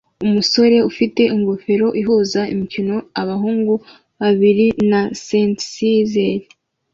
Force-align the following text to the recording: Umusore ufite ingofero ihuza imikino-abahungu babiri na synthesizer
Umusore 0.25 0.77
ufite 0.89 1.21
ingofero 1.35 1.87
ihuza 2.01 2.41
imikino-abahungu 2.53 3.73
babiri 4.21 4.67
na 4.91 5.01
synthesizer 5.23 6.35